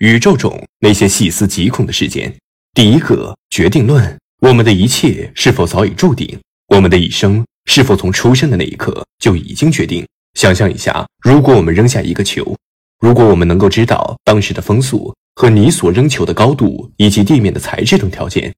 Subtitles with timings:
[0.00, 2.34] 宇宙中那些细思极恐的事件。
[2.72, 6.38] 第一个决定论：我们的一切是否早已注定？
[6.68, 10.06] 我们的一生是否从出生的那一刻就已经决定？
[10.38, 12.56] 想象一下，如果我们扔下一个球，
[12.98, 18.50] 如果我们能够知道当时的风速和你所扔球的高度以及地面的材质等条件，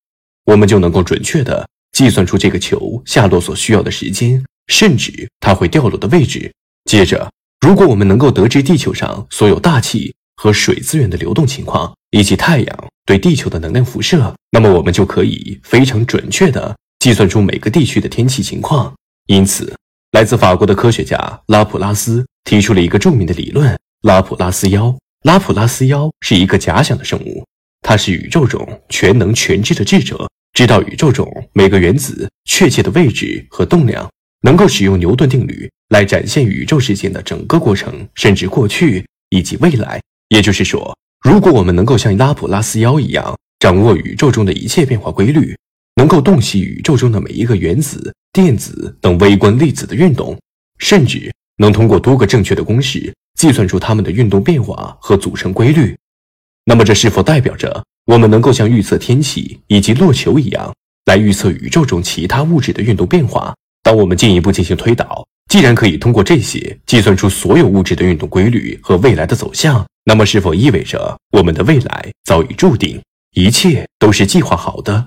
[0.44, 6.52] 我们就能够准确的计算出这个球下落所需要的时间，甚至它会掉落的位置。
[6.84, 7.32] 接着，
[7.66, 18.92] 如果我们能够得知地球上所有大气和水资源的流动情况，以及太阳对地球的能量辐射，那么我们就可以非常准确地计算出每个地区的天气情况。
[19.28, 19.72] 因此，
[20.10, 24.92] 来自法国的科学家拉普拉斯提出了一个著名的理论——拉普拉斯妖。
[25.22, 27.46] 拉普拉斯妖是一个假想的生物，
[27.80, 35.70] 它是宇宙中全能全知的智者，知道宇宙中每个原子确切的位置和动量，能够使用牛顿定律。
[35.90, 40.00] 来展现宇宙事件的整个过程，甚至过去以及未来。
[40.32, 45.54] 也就是说，如果我们能够像拉普拉斯妖一样掌握宇宙中的一切变化规律，
[45.96, 50.40] 能够洞悉宇宙中的每一个原子、电子等微观粒子的运动，
[50.78, 55.94] 甚至能通过多个正确的公式计算出它们的运动变化和组成规律，
[56.64, 63.54] 那么这是否代表着我们能够像预测天气以及落球一样，来预测宇宙中其他物质的运动变化？
[63.82, 65.26] 当我们进一步进行推导。
[65.52, 72.98] 既然可以通过这些计算出所有物质的运动规律和未来的走向，那么是否意味着我们的未来早已注定，
[73.32, 75.06] 一切都是计划好的，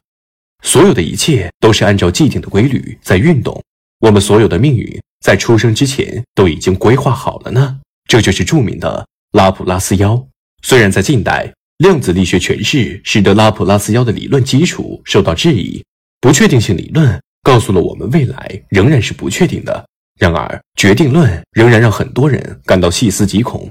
[0.62, 3.60] 所有的一切都是按照既定的规律在运动？
[4.02, 7.80] 我们所有的命运在出生之前都已经规划好了呢？
[8.08, 10.28] 这就是著名的拉普拉斯妖。
[10.62, 15.84] 虽然在近代，量子力学诠释使得拉普拉斯妖的理论基础受到质疑，
[16.22, 19.84] 不确定性理论告诉了我们未来仍然是不确定的。
[20.20, 23.70] 然而，决定论仍然让很多人感到细思极恐。